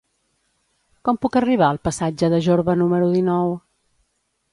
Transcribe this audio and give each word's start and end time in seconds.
Com 1.09 1.19
puc 1.25 1.37
arribar 1.41 1.67
al 1.73 1.79
passatge 1.89 2.29
de 2.35 2.39
Jorba 2.47 2.75
número 2.83 3.11
dinou? 3.17 3.53